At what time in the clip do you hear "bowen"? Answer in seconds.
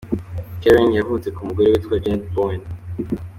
2.33-2.61